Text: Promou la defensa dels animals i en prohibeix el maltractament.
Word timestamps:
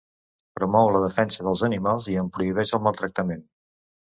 Promou 0.59 0.89
la 0.95 1.01
defensa 1.03 1.45
dels 1.49 1.63
animals 1.67 2.09
i 2.15 2.17
en 2.25 2.33
prohibeix 2.39 2.75
el 2.79 2.85
maltractament. 2.89 3.47